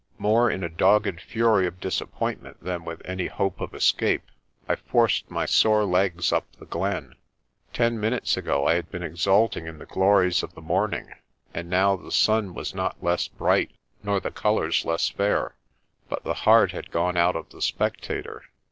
[0.17, 4.23] More in a dogged fury of disappointment than with any hope of escape
[4.67, 7.13] I forced my sore legs up the glen.
[7.71, 11.13] Ten minutes ago I had been exulting in the glories of the morn ing,
[11.53, 13.69] and now the sun was not less bright
[14.01, 15.53] nor the colours less fair,
[16.09, 18.41] but the heart had gone out of the spectator.